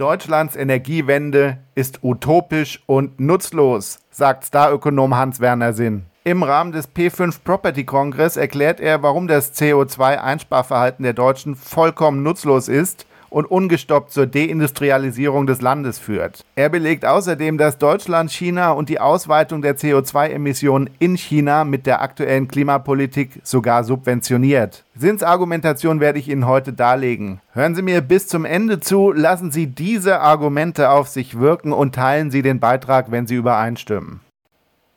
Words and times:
Deutschlands 0.00 0.56
Energiewende 0.56 1.58
ist 1.74 2.02
utopisch 2.02 2.82
und 2.86 3.20
nutzlos, 3.20 4.00
sagt 4.10 4.46
Starökonom 4.46 5.14
Hans-Werner 5.14 5.74
Sinn. 5.74 6.06
Im 6.24 6.42
Rahmen 6.42 6.72
des 6.72 6.88
P5 6.88 7.40
Property 7.44 7.84
Kongress 7.84 8.38
erklärt 8.38 8.80
er, 8.80 9.02
warum 9.02 9.28
das 9.28 9.54
CO2-Einsparverhalten 9.60 11.02
der 11.02 11.12
Deutschen 11.12 11.54
vollkommen 11.54 12.22
nutzlos 12.22 12.68
ist 12.68 13.04
und 13.30 13.46
ungestoppt 13.46 14.12
zur 14.12 14.26
Deindustrialisierung 14.26 15.46
des 15.46 15.62
Landes 15.62 15.98
führt. 15.98 16.44
Er 16.56 16.68
belegt 16.68 17.06
außerdem, 17.06 17.56
dass 17.56 17.78
Deutschland, 17.78 18.30
China 18.30 18.72
und 18.72 18.88
die 18.88 19.00
Ausweitung 19.00 19.62
der 19.62 19.76
CO2-Emissionen 19.76 20.90
in 20.98 21.16
China 21.16 21.64
mit 21.64 21.86
der 21.86 22.02
aktuellen 22.02 22.48
Klimapolitik 22.48 23.40
sogar 23.42 23.84
subventioniert. 23.84 24.84
Sinns 24.94 25.22
Argumentation 25.22 26.00
werde 26.00 26.18
ich 26.18 26.28
Ihnen 26.28 26.46
heute 26.46 26.72
darlegen. 26.72 27.40
Hören 27.52 27.74
Sie 27.74 27.82
mir 27.82 28.02
bis 28.02 28.26
zum 28.26 28.44
Ende 28.44 28.80
zu, 28.80 29.12
lassen 29.12 29.50
Sie 29.50 29.68
diese 29.68 30.20
Argumente 30.20 30.90
auf 30.90 31.08
sich 31.08 31.38
wirken 31.38 31.72
und 31.72 31.94
teilen 31.94 32.30
Sie 32.30 32.42
den 32.42 32.60
Beitrag, 32.60 33.10
wenn 33.10 33.26
sie 33.26 33.36
übereinstimmen. 33.36 34.20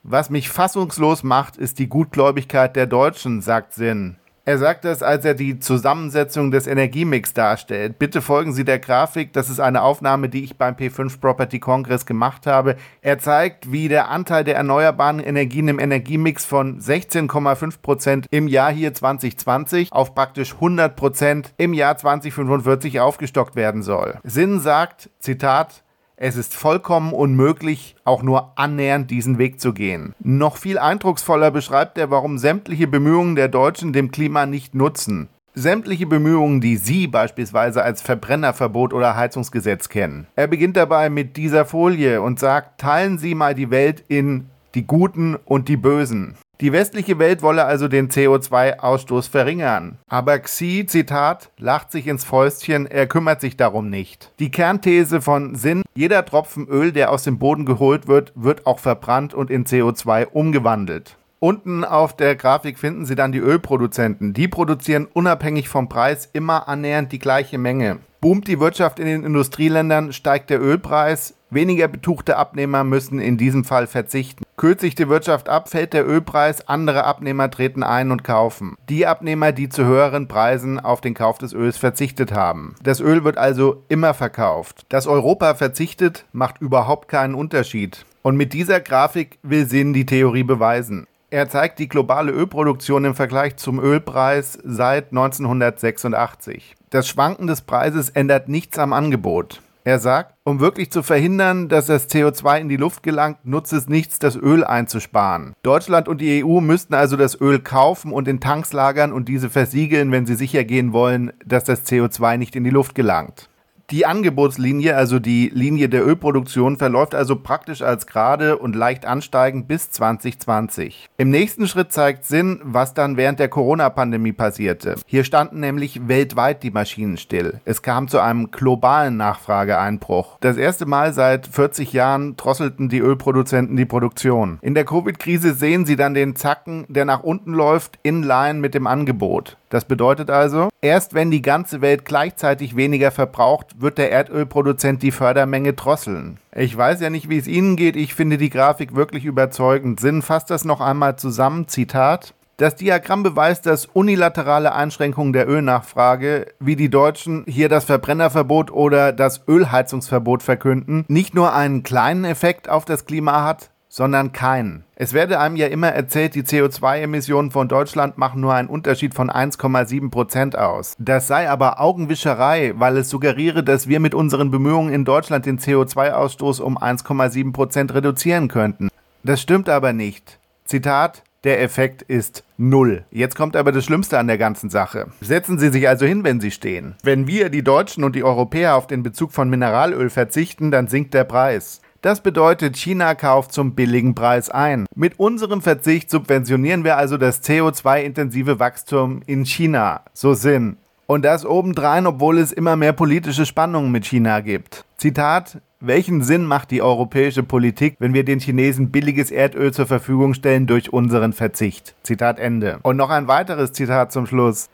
Was 0.03 0.29
mich 0.29 0.49
fassungslos 0.49 1.23
macht, 1.23 1.55
ist 1.55 1.79
die 1.79 1.87
Gutgläubigkeit 1.87 2.75
der 2.75 2.87
Deutschen, 2.87 3.41
sagt 3.41 3.73
Sinn. 3.73 4.17
Er 4.45 4.57
sagt 4.57 4.83
das, 4.83 5.01
als 5.01 5.23
er 5.23 5.35
die 5.35 5.59
Zusammensetzung 5.59 6.51
des 6.51 6.67
Energiemix 6.67 7.33
darstellt. 7.33 7.97
Bitte 7.97 8.21
folgen 8.21 8.51
Sie 8.51 8.65
der 8.65 8.77
Grafik. 8.77 9.31
Das 9.31 9.49
ist 9.49 9.61
eine 9.61 9.81
Aufnahme, 9.81 10.27
die 10.27 10.43
ich 10.43 10.57
beim 10.57 10.75
P5 10.75 11.21
Property 11.21 11.61
Congress 11.61 12.05
gemacht 12.05 12.45
habe. 12.45 12.75
Er 13.01 13.19
zeigt, 13.19 13.71
wie 13.71 13.87
der 13.87 14.09
Anteil 14.09 14.43
der 14.43 14.57
erneuerbaren 14.57 15.21
Energien 15.21 15.69
im 15.69 15.79
Energiemix 15.79 16.43
von 16.43 16.81
16,5 16.81 17.81
Prozent 17.81 18.27
im 18.31 18.49
Jahr 18.49 18.73
hier 18.73 18.93
2020 18.93 19.93
auf 19.93 20.13
praktisch 20.13 20.55
100 20.55 20.93
Prozent 20.93 21.53
im 21.55 21.73
Jahr 21.73 21.95
2045 21.95 22.99
aufgestockt 22.99 23.55
werden 23.55 23.81
soll. 23.81 24.19
Sinn 24.23 24.59
sagt, 24.59 25.09
Zitat, 25.19 25.82
es 26.15 26.35
ist 26.35 26.53
vollkommen 26.53 27.11
unmöglich, 27.11 27.95
auch 28.03 28.21
nur 28.21 28.57
annähernd 28.57 29.09
diesen 29.09 29.37
Weg 29.37 29.59
zu 29.59 29.73
gehen. 29.73 30.13
Noch 30.19 30.57
viel 30.57 30.77
eindrucksvoller 30.77 31.51
beschreibt 31.51 31.97
er, 31.97 32.11
warum 32.11 32.37
sämtliche 32.37 32.87
Bemühungen 32.87 33.35
der 33.35 33.47
Deutschen 33.47 33.93
dem 33.93 34.11
Klima 34.11 34.45
nicht 34.45 34.75
nutzen. 34.75 35.29
Sämtliche 35.55 36.07
Bemühungen, 36.07 36.61
die 36.61 36.77
Sie 36.77 37.07
beispielsweise 37.07 37.83
als 37.83 38.01
Verbrennerverbot 38.01 38.93
oder 38.93 39.15
Heizungsgesetz 39.15 39.89
kennen. 39.89 40.27
Er 40.35 40.47
beginnt 40.47 40.77
dabei 40.77 41.09
mit 41.09 41.37
dieser 41.37 41.65
Folie 41.65 42.21
und 42.21 42.39
sagt, 42.39 42.81
teilen 42.81 43.17
Sie 43.17 43.35
mal 43.35 43.53
die 43.53 43.69
Welt 43.69 44.03
in 44.07 44.49
die 44.73 44.87
Guten 44.87 45.35
und 45.35 45.67
die 45.67 45.77
Bösen. 45.77 46.35
Die 46.63 46.71
westliche 46.71 47.19
Welt 47.19 47.41
wolle 47.41 47.65
also 47.65 47.89
den 47.89 48.07
CO2-Ausstoß 48.07 49.29
verringern. 49.29 49.97
Aber 50.07 50.39
Xi, 50.39 50.85
Zitat, 50.87 51.49
lacht 51.57 51.91
sich 51.91 52.07
ins 52.07 52.23
Fäustchen, 52.23 52.85
er 52.85 53.05
kümmert 53.05 53.41
sich 53.41 53.57
darum 53.57 53.89
nicht. 53.89 54.31
Die 54.39 54.49
Kernthese 54.49 55.19
von 55.19 55.55
Sinn, 55.55 55.81
jeder 55.93 56.23
Tropfen 56.25 56.69
Öl, 56.69 56.93
der 56.93 57.11
aus 57.11 57.23
dem 57.23 57.37
Boden 57.37 57.65
geholt 57.65 58.07
wird, 58.07 58.31
wird 58.35 58.65
auch 58.65 58.79
verbrannt 58.79 59.33
und 59.33 59.51
in 59.51 59.65
CO2 59.65 60.27
umgewandelt. 60.27 61.17
Unten 61.39 61.83
auf 61.83 62.15
der 62.15 62.37
Grafik 62.37 62.79
finden 62.79 63.05
Sie 63.05 63.15
dann 63.15 63.33
die 63.33 63.39
Ölproduzenten. 63.39 64.33
Die 64.33 64.47
produzieren 64.47 65.09
unabhängig 65.11 65.67
vom 65.67 65.89
Preis 65.89 66.29
immer 66.31 66.69
annähernd 66.69 67.11
die 67.11 67.19
gleiche 67.19 67.57
Menge. 67.57 67.99
Boomt 68.23 68.47
die 68.47 68.61
Wirtschaft 68.61 68.99
in 68.99 69.05
den 69.05 69.25
Industrieländern, 69.25 70.13
steigt 70.13 70.49
der 70.49 70.61
Ölpreis. 70.61 71.35
Weniger 71.49 71.89
betuchte 71.89 72.37
Abnehmer 72.37 72.85
müssen 72.85 73.19
in 73.19 73.35
diesem 73.35 73.65
Fall 73.65 73.85
verzichten. 73.85 74.45
Kühlt 74.55 74.79
sich 74.79 74.95
die 74.95 75.09
Wirtschaft 75.09 75.49
ab, 75.49 75.67
fällt 75.67 75.91
der 75.91 76.07
Ölpreis, 76.07 76.65
andere 76.69 77.03
Abnehmer 77.03 77.51
treten 77.51 77.83
ein 77.83 78.11
und 78.11 78.23
kaufen. 78.23 78.77
Die 78.87 79.05
Abnehmer, 79.05 79.51
die 79.51 79.67
zu 79.67 79.83
höheren 79.83 80.29
Preisen 80.29 80.79
auf 80.79 81.01
den 81.01 81.15
Kauf 81.15 81.37
des 81.37 81.51
Öls 81.51 81.75
verzichtet 81.75 82.31
haben. 82.31 82.75
Das 82.81 83.01
Öl 83.01 83.25
wird 83.25 83.37
also 83.37 83.83
immer 83.89 84.13
verkauft. 84.13 84.85
Dass 84.87 85.05
Europa 85.05 85.55
verzichtet, 85.55 86.23
macht 86.31 86.61
überhaupt 86.61 87.09
keinen 87.09 87.35
Unterschied. 87.35 88.05
Und 88.21 88.37
mit 88.37 88.53
dieser 88.53 88.79
Grafik 88.79 89.37
will 89.43 89.67
Sinn 89.67 89.91
die 89.91 90.05
Theorie 90.05 90.43
beweisen. 90.43 91.07
Er 91.33 91.49
zeigt 91.49 91.79
die 91.79 91.89
globale 91.89 92.31
Ölproduktion 92.31 93.05
im 93.05 93.15
Vergleich 93.15 93.55
zum 93.55 93.79
Ölpreis 93.79 94.59
seit 94.63 95.09
1986. 95.09 96.75
Das 96.91 97.07
Schwanken 97.07 97.47
des 97.47 97.61
Preises 97.61 98.11
ändert 98.11 98.49
nichts 98.49 98.77
am 98.77 98.93
Angebot. 98.93 99.59
Er 99.83 99.97
sagt, 99.97 100.35
um 100.43 100.59
wirklich 100.59 100.91
zu 100.91 101.01
verhindern, 101.01 101.69
dass 101.69 101.87
das 101.87 102.07
CO2 102.07 102.59
in 102.59 102.69
die 102.69 102.77
Luft 102.77 103.01
gelangt, 103.01 103.39
nutzt 103.45 103.73
es 103.73 103.87
nichts, 103.89 104.19
das 104.19 104.35
Öl 104.35 104.63
einzusparen. 104.63 105.53
Deutschland 105.63 106.07
und 106.07 106.21
die 106.21 106.45
EU 106.45 106.61
müssten 106.61 106.93
also 106.93 107.17
das 107.17 107.41
Öl 107.41 107.57
kaufen 107.59 108.11
und 108.13 108.27
in 108.27 108.39
Tanks 108.39 108.71
lagern 108.71 109.11
und 109.11 109.27
diese 109.27 109.49
versiegeln, 109.49 110.11
wenn 110.11 110.27
sie 110.27 110.35
sicher 110.35 110.63
gehen 110.63 110.93
wollen, 110.93 111.33
dass 111.43 111.63
das 111.63 111.87
CO2 111.87 112.37
nicht 112.37 112.55
in 112.55 112.63
die 112.63 112.69
Luft 112.69 112.93
gelangt. 112.93 113.49
Die 113.93 114.07
Angebotslinie, 114.07 114.95
also 114.95 115.19
die 115.19 115.51
Linie 115.53 115.87
der 115.87 116.03
Ölproduktion, 116.03 116.77
verläuft 116.77 117.13
also 117.13 117.35
praktisch 117.35 117.83
als 117.83 118.07
gerade 118.07 118.57
und 118.57 118.75
leicht 118.75 119.05
ansteigend 119.05 119.67
bis 119.67 119.91
2020. 119.91 121.09
Im 121.17 121.29
nächsten 121.29 121.67
Schritt 121.67 121.91
zeigt 121.91 122.25
Sinn, 122.25 122.59
was 122.63 122.95
dann 122.95 123.17
während 123.17 123.37
der 123.37 123.49
Corona-Pandemie 123.49 124.31
passierte. 124.31 124.95
Hier 125.05 125.23
standen 125.23 125.59
nämlich 125.59 126.07
weltweit 126.07 126.63
die 126.63 126.71
Maschinen 126.71 127.17
still. 127.17 127.61
Es 127.65 127.83
kam 127.83 128.07
zu 128.07 128.19
einem 128.19 128.49
globalen 128.49 129.15
Nachfrageeinbruch. 129.15 130.39
Das 130.39 130.57
erste 130.57 130.87
Mal 130.87 131.13
seit 131.13 131.45
40 131.45 131.93
Jahren 131.93 132.35
drosselten 132.35 132.89
die 132.89 132.97
Ölproduzenten 132.97 133.77
die 133.77 133.85
Produktion. 133.85 134.57
In 134.63 134.73
der 134.73 134.85
Covid-Krise 134.85 135.53
sehen 135.53 135.85
sie 135.85 135.97
dann 135.97 136.15
den 136.15 136.35
Zacken, 136.35 136.85
der 136.87 137.05
nach 137.05 137.21
unten 137.21 137.53
läuft, 137.53 137.99
in 138.01 138.23
line 138.23 138.57
mit 138.57 138.73
dem 138.73 138.87
Angebot. 138.87 139.57
Das 139.73 139.85
bedeutet 139.85 140.29
also, 140.29 140.69
erst 140.81 141.15
wenn 141.15 141.31
die 141.31 141.41
ganze 141.41 141.81
Welt 141.81 142.05
gleichzeitig 142.05 142.75
weniger 142.75 143.09
verbraucht, 143.09 143.81
wird 143.81 143.97
der 143.97 144.11
Erdölproduzent 144.11 145.01
die 145.01 145.09
Fördermenge 145.09 145.73
drosseln. 145.73 146.37
Ich 146.55 146.77
weiß 146.77 147.01
ja 147.01 147.09
nicht, 147.09 147.27
wie 147.27 147.39
es 147.39 147.47
Ihnen 147.47 147.75
geht, 147.75 147.95
ich 147.95 148.13
finde 148.13 148.37
die 148.37 148.51
Grafik 148.51 148.95
wirklich 148.95 149.25
überzeugend. 149.25 149.99
Sinn 149.99 150.21
fasst 150.21 150.51
das 150.51 150.63
noch 150.63 150.79
einmal 150.79 151.15
zusammen, 151.15 151.67
Zitat. 151.67 152.35
Das 152.57 152.75
Diagramm 152.75 153.23
beweist, 153.23 153.65
dass 153.65 153.87
unilaterale 153.87 154.75
Einschränkungen 154.75 155.33
der 155.33 155.49
Ölnachfrage, 155.49 156.53
wie 156.59 156.75
die 156.75 156.89
Deutschen 156.89 157.43
hier 157.47 157.67
das 157.67 157.85
Verbrennerverbot 157.85 158.69
oder 158.69 159.11
das 159.11 159.41
Ölheizungsverbot 159.47 160.43
verkünden, 160.43 161.03
nicht 161.07 161.33
nur 161.33 161.51
einen 161.51 161.81
kleinen 161.81 162.25
Effekt 162.25 162.69
auf 162.69 162.85
das 162.85 163.07
Klima 163.07 163.43
hat, 163.43 163.71
sondern 163.93 164.31
keinen. 164.31 164.85
Es 164.95 165.13
werde 165.13 165.39
einem 165.39 165.55
ja 165.55 165.67
immer 165.67 165.89
erzählt, 165.89 166.33
die 166.33 166.41
CO2-Emissionen 166.41 167.51
von 167.51 167.67
Deutschland 167.67 168.17
machen 168.17 168.41
nur 168.41 168.55
einen 168.55 168.67
Unterschied 168.67 169.13
von 169.13 169.29
1,7 169.29 170.09
Prozent 170.09 170.57
aus. 170.57 170.95
Das 170.97 171.27
sei 171.27 171.47
aber 171.47 171.79
Augenwischerei, 171.79 172.73
weil 172.75 172.97
es 172.97 173.11
suggeriere, 173.11 173.63
dass 173.63 173.87
wir 173.87 173.99
mit 173.99 174.15
unseren 174.15 174.49
Bemühungen 174.49 174.91
in 174.91 175.05
Deutschland 175.05 175.45
den 175.45 175.59
CO2-Ausstoß 175.59 176.59
um 176.59 176.75
1,7 176.75 177.53
Prozent 177.53 177.93
reduzieren 177.93 178.47
könnten. 178.47 178.89
Das 179.23 179.39
stimmt 179.39 179.69
aber 179.69 179.93
nicht. 179.93 180.39
Zitat, 180.65 181.21
der 181.43 181.61
Effekt 181.61 182.01
ist 182.01 182.43
null. 182.57 183.03
Jetzt 183.11 183.35
kommt 183.35 183.55
aber 183.55 183.71
das 183.71 183.85
Schlimmste 183.85 184.17
an 184.17 184.25
der 184.25 184.39
ganzen 184.39 184.71
Sache. 184.71 185.09
Setzen 185.21 185.59
Sie 185.59 185.69
sich 185.69 185.87
also 185.87 186.07
hin, 186.07 186.23
wenn 186.23 186.41
Sie 186.41 186.49
stehen. 186.49 186.95
Wenn 187.03 187.27
wir, 187.27 187.49
die 187.49 187.63
Deutschen 187.63 188.03
und 188.03 188.15
die 188.15 188.23
Europäer, 188.23 188.75
auf 188.75 188.87
den 188.87 189.03
Bezug 189.03 189.33
von 189.33 189.51
Mineralöl 189.51 190.09
verzichten, 190.09 190.71
dann 190.71 190.87
sinkt 190.87 191.13
der 191.13 191.25
Preis. 191.25 191.79
Das 192.03 192.19
bedeutet, 192.19 192.75
China 192.75 193.15
kauft 193.15 193.53
zum 193.53 193.75
billigen 193.75 194.13
Preis 194.13 194.49
ein. 194.49 194.85
Mit 194.93 195.19
unserem 195.19 195.61
Verzicht 195.61 196.09
subventionieren 196.09 196.83
wir 196.83 196.97
also 196.97 197.15
das 197.15 197.41
CO2-intensive 197.41 198.59
Wachstum 198.59 199.21
in 199.25 199.45
China. 199.45 200.01
So 200.11 200.33
Sinn. 200.33 200.75
Und 201.05 201.23
das 201.23 201.45
obendrein, 201.45 202.05
obwohl 202.05 202.39
es 202.39 202.51
immer 202.51 202.75
mehr 202.75 202.91
politische 202.91 203.45
Spannungen 203.45 203.89
mit 203.89 204.05
China 204.05 204.41
gibt. 204.41 204.83
Zitat, 204.97 205.61
welchen 205.79 206.21
Sinn 206.21 206.45
macht 206.45 206.71
die 206.71 206.81
europäische 206.81 207.41
Politik, 207.41 207.95
wenn 207.99 208.13
wir 208.13 208.25
den 208.25 208.41
Chinesen 208.41 208.91
billiges 208.91 209.31
Erdöl 209.31 209.71
zur 209.71 209.85
Verfügung 209.85 210.33
stellen 210.33 210.67
durch 210.67 210.91
unseren 210.91 211.31
Verzicht? 211.31 211.95
Zitat 212.03 212.37
Ende. 212.37 212.79
Und 212.83 212.97
noch 212.97 213.11
ein 213.11 213.29
weiteres 213.29 213.71
Zitat 213.71 214.11
zum 214.11 214.27
Schluss. 214.27 214.69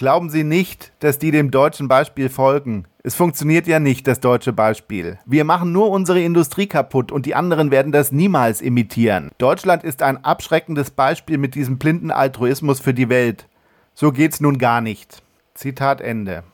Glauben 0.00 0.30
Sie 0.30 0.44
nicht, 0.44 0.92
dass 1.00 1.18
die 1.18 1.30
dem 1.30 1.50
deutschen 1.50 1.86
Beispiel 1.86 2.30
folgen. 2.30 2.86
Es 3.02 3.14
funktioniert 3.14 3.66
ja 3.66 3.80
nicht, 3.80 4.06
das 4.06 4.18
deutsche 4.18 4.54
Beispiel. 4.54 5.18
Wir 5.26 5.44
machen 5.44 5.72
nur 5.72 5.90
unsere 5.90 6.22
Industrie 6.22 6.66
kaputt 6.66 7.12
und 7.12 7.26
die 7.26 7.34
anderen 7.34 7.70
werden 7.70 7.92
das 7.92 8.10
niemals 8.10 8.62
imitieren. 8.62 9.30
Deutschland 9.36 9.84
ist 9.84 10.00
ein 10.00 10.24
abschreckendes 10.24 10.90
Beispiel 10.90 11.36
mit 11.36 11.54
diesem 11.54 11.76
blinden 11.76 12.10
Altruismus 12.10 12.80
für 12.80 12.94
die 12.94 13.10
Welt. 13.10 13.46
So 13.92 14.10
geht's 14.10 14.40
nun 14.40 14.56
gar 14.56 14.80
nicht. 14.80 15.22
Zitat 15.52 16.00
Ende. 16.00 16.44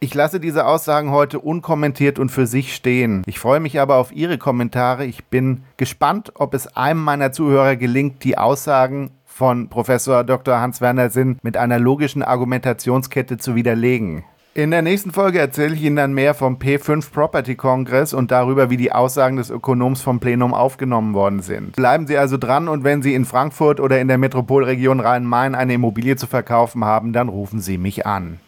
Ich 0.00 0.12
lasse 0.12 0.40
diese 0.40 0.66
Aussagen 0.66 1.12
heute 1.12 1.38
unkommentiert 1.38 2.18
und 2.18 2.30
für 2.30 2.48
sich 2.48 2.74
stehen. 2.74 3.22
Ich 3.26 3.38
freue 3.38 3.60
mich 3.60 3.78
aber 3.78 3.94
auf 3.94 4.10
Ihre 4.10 4.38
Kommentare. 4.38 5.04
Ich 5.04 5.26
bin 5.26 5.62
gespannt, 5.76 6.32
ob 6.34 6.54
es 6.54 6.76
einem 6.76 7.04
meiner 7.04 7.30
Zuhörer 7.30 7.76
gelingt, 7.76 8.24
die 8.24 8.36
Aussagen 8.36 9.12
von 9.32 9.68
Professor 9.68 10.24
Dr. 10.24 10.60
Hans-Werner 10.60 11.10
Sinn 11.10 11.38
mit 11.42 11.56
einer 11.56 11.78
logischen 11.78 12.22
Argumentationskette 12.22 13.38
zu 13.38 13.54
widerlegen. 13.54 14.24
In 14.54 14.70
der 14.70 14.82
nächsten 14.82 15.12
Folge 15.12 15.38
erzähle 15.38 15.74
ich 15.74 15.82
Ihnen 15.82 15.96
dann 15.96 16.12
mehr 16.12 16.34
vom 16.34 16.58
P5 16.58 17.10
Property 17.10 17.54
Congress 17.54 18.12
und 18.12 18.30
darüber, 18.30 18.68
wie 18.68 18.76
die 18.76 18.92
Aussagen 18.92 19.38
des 19.38 19.48
Ökonoms 19.48 20.02
vom 20.02 20.20
Plenum 20.20 20.52
aufgenommen 20.52 21.14
worden 21.14 21.40
sind. 21.40 21.74
Bleiben 21.74 22.06
Sie 22.06 22.18
also 22.18 22.36
dran 22.36 22.68
und 22.68 22.84
wenn 22.84 23.00
Sie 23.00 23.14
in 23.14 23.24
Frankfurt 23.24 23.80
oder 23.80 23.98
in 23.98 24.08
der 24.08 24.18
Metropolregion 24.18 25.00
Rhein-Main 25.00 25.54
eine 25.54 25.72
Immobilie 25.72 26.16
zu 26.16 26.26
verkaufen 26.26 26.84
haben, 26.84 27.14
dann 27.14 27.30
rufen 27.30 27.60
Sie 27.60 27.78
mich 27.78 28.04
an. 28.04 28.40